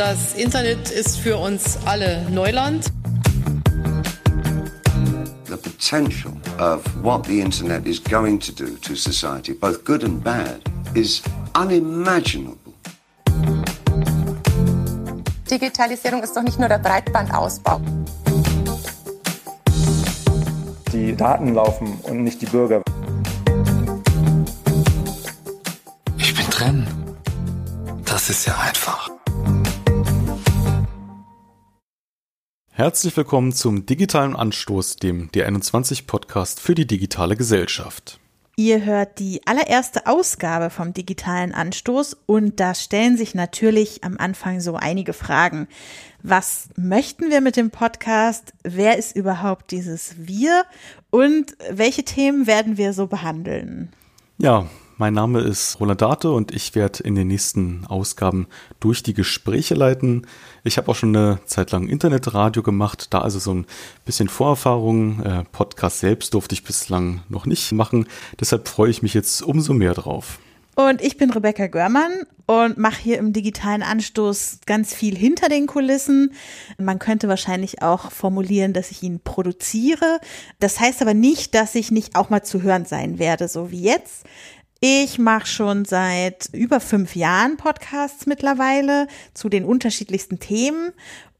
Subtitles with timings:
[0.00, 2.86] Das Internet ist für uns alle Neuland.
[5.44, 10.24] The potential of what the internet is going to do to society, both good and
[10.24, 10.62] bad,
[10.94, 11.20] is
[11.54, 12.72] unimaginable.
[15.50, 17.82] Digitalisierung ist doch nicht nur der Breitbandausbau.
[20.94, 22.80] Die Daten laufen und nicht die Bürger.
[26.16, 26.86] Ich bin drin.
[28.06, 29.10] Das ist ja einfach.
[32.80, 38.18] Herzlich willkommen zum digitalen Anstoß, dem D21 Podcast für die digitale Gesellschaft.
[38.56, 44.60] Ihr hört die allererste Ausgabe vom digitalen Anstoß und da stellen sich natürlich am Anfang
[44.60, 45.68] so einige Fragen.
[46.22, 48.54] Was möchten wir mit dem Podcast?
[48.62, 50.64] Wer ist überhaupt dieses Wir?
[51.10, 53.92] Und welche Themen werden wir so behandeln?
[54.38, 54.70] Ja,
[55.00, 58.46] mein Name ist Roland Date und ich werde in den nächsten Ausgaben
[58.80, 60.26] durch die Gespräche leiten.
[60.62, 63.66] Ich habe auch schon eine Zeit lang Internetradio gemacht, da also so ein
[64.04, 65.22] bisschen Vorerfahrung.
[65.22, 68.08] Äh, Podcast selbst durfte ich bislang noch nicht machen.
[68.38, 70.38] Deshalb freue ich mich jetzt umso mehr drauf.
[70.76, 72.12] Und ich bin Rebecca Görmann
[72.46, 76.32] und mache hier im digitalen Anstoß ganz viel hinter den Kulissen.
[76.78, 80.20] Man könnte wahrscheinlich auch formulieren, dass ich ihn produziere.
[80.58, 83.82] Das heißt aber nicht, dass ich nicht auch mal zu hören sein werde, so wie
[83.82, 84.24] jetzt.
[84.82, 90.92] Ich mache schon seit über fünf Jahren Podcasts mittlerweile zu den unterschiedlichsten Themen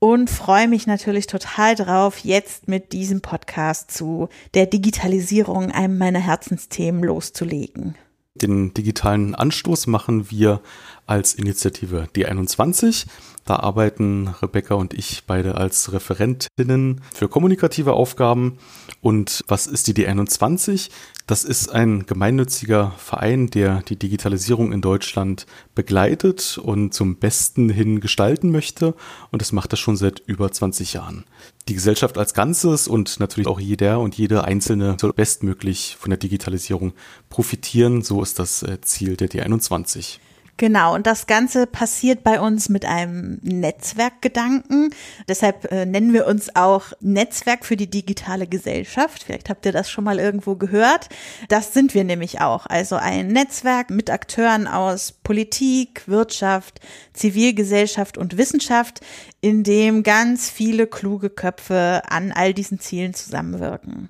[0.00, 6.18] und freue mich natürlich total drauf, jetzt mit diesem Podcast zu der Digitalisierung, einem meiner
[6.18, 7.94] Herzensthemen, loszulegen.
[8.34, 10.60] Den digitalen Anstoß machen wir
[11.08, 13.06] als Initiative D21.
[13.48, 18.58] Da arbeiten Rebecca und ich beide als Referentinnen für kommunikative Aufgaben.
[19.00, 20.90] Und was ist die D21?
[21.26, 28.00] Das ist ein gemeinnütziger Verein, der die Digitalisierung in Deutschland begleitet und zum Besten hin
[28.00, 28.94] gestalten möchte.
[29.30, 31.24] Und das macht er schon seit über 20 Jahren.
[31.68, 36.18] Die Gesellschaft als Ganzes und natürlich auch jeder und jede Einzelne soll bestmöglich von der
[36.18, 36.92] Digitalisierung
[37.30, 38.02] profitieren.
[38.02, 40.18] So ist das äh, Ziel der D21.
[40.58, 44.92] Genau, und das Ganze passiert bei uns mit einem Netzwerkgedanken.
[45.28, 49.22] Deshalb äh, nennen wir uns auch Netzwerk für die digitale Gesellschaft.
[49.22, 51.10] Vielleicht habt ihr das schon mal irgendwo gehört.
[51.48, 52.66] Das sind wir nämlich auch.
[52.66, 56.80] Also ein Netzwerk mit Akteuren aus Politik, Wirtschaft,
[57.12, 59.00] Zivilgesellschaft und Wissenschaft,
[59.40, 64.08] in dem ganz viele kluge Köpfe an all diesen Zielen zusammenwirken.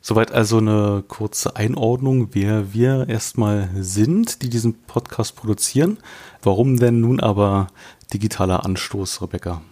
[0.00, 5.98] Soweit also eine kurze Einordnung, wer wir erstmal sind, die diesen Podcast produzieren.
[6.42, 7.68] Warum denn nun aber
[8.12, 9.62] digitaler Anstoß, Rebecca?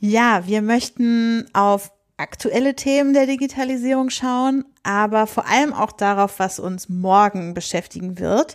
[0.00, 6.60] Ja, wir möchten auf aktuelle Themen der Digitalisierung schauen, aber vor allem auch darauf, was
[6.60, 8.54] uns morgen beschäftigen wird.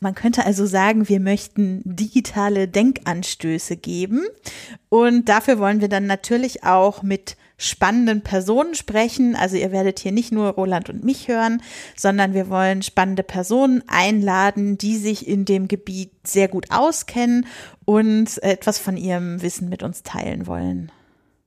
[0.00, 4.22] Man könnte also sagen, wir möchten digitale Denkanstöße geben
[4.88, 9.36] und dafür wollen wir dann natürlich auch mit spannenden Personen sprechen.
[9.36, 11.62] Also ihr werdet hier nicht nur Roland und mich hören,
[11.96, 17.46] sondern wir wollen spannende Personen einladen, die sich in dem Gebiet sehr gut auskennen
[17.84, 20.90] und etwas von ihrem Wissen mit uns teilen wollen.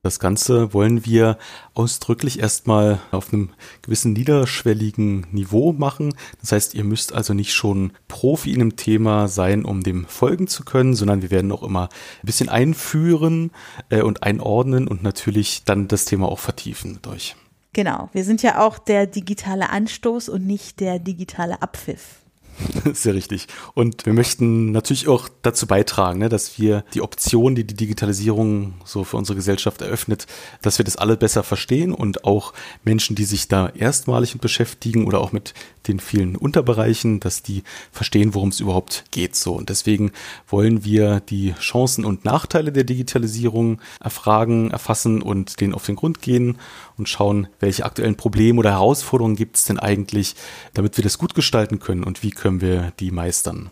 [0.08, 1.36] Das Ganze wollen wir
[1.74, 3.50] ausdrücklich erstmal auf einem
[3.82, 6.14] gewissen niederschwelligen Niveau machen.
[6.40, 10.46] Das heißt, ihr müsst also nicht schon Profi in einem Thema sein, um dem folgen
[10.46, 11.90] zu können, sondern wir werden auch immer
[12.22, 13.50] ein bisschen einführen
[13.90, 17.36] äh, und einordnen und natürlich dann das Thema auch vertiefen mit euch.
[17.74, 22.22] Genau, wir sind ja auch der digitale Anstoß und nicht der digitale Abpfiff.
[22.92, 23.46] Sehr richtig.
[23.74, 28.74] Und wir möchten natürlich auch dazu beitragen, ne, dass wir die Optionen, die die Digitalisierung
[28.84, 30.26] so für unsere Gesellschaft eröffnet,
[30.62, 32.52] dass wir das alle besser verstehen und auch
[32.84, 35.54] Menschen, die sich da erstmalig beschäftigen oder auch mit
[35.86, 39.36] den vielen Unterbereichen, dass die verstehen, worum es überhaupt geht.
[39.36, 40.12] So und deswegen
[40.46, 46.20] wollen wir die Chancen und Nachteile der Digitalisierung erfragen, erfassen und denen auf den Grund
[46.20, 46.58] gehen
[46.96, 50.34] und schauen, welche aktuellen Probleme oder Herausforderungen gibt es denn eigentlich,
[50.74, 53.68] damit wir das gut gestalten können und wie können können wir die meistern.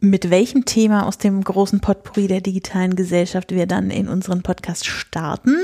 [0.00, 4.86] Mit welchem Thema aus dem großen Potpourri der digitalen Gesellschaft wir dann in unseren Podcast
[4.86, 5.54] starten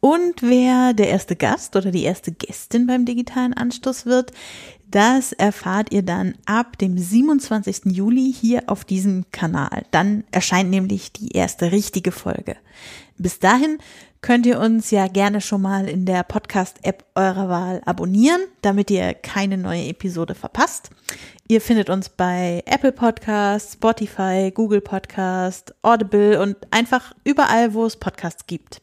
[0.00, 4.32] und wer der erste Gast oder die erste Gästin beim digitalen Anstoß wird,
[4.90, 7.92] das erfahrt ihr dann ab dem 27.
[7.96, 9.84] Juli hier auf diesem Kanal.
[9.92, 12.56] Dann erscheint nämlich die erste richtige Folge.
[13.18, 13.78] Bis dahin
[14.20, 19.14] könnt ihr uns ja gerne schon mal in der Podcast-App eurer Wahl abonnieren, damit ihr
[19.14, 20.90] keine neue Episode verpasst.
[21.46, 27.96] Ihr findet uns bei Apple Podcasts, Spotify, Google Podcast, Audible und einfach überall, wo es
[27.96, 28.80] Podcasts gibt.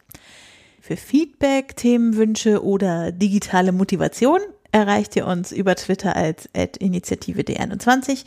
[0.80, 4.40] Für Feedback, Themenwünsche oder digitale Motivation
[4.72, 6.48] erreicht ihr uns über Twitter als
[6.78, 8.24] Initiative D21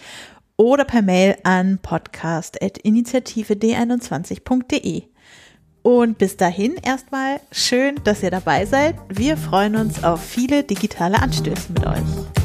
[0.57, 5.03] oder per Mail an podcast.initiative d21.de.
[5.81, 8.95] Und bis dahin erstmal schön, dass ihr dabei seid.
[9.09, 12.38] Wir freuen uns auf viele digitale Anstöße mit euch.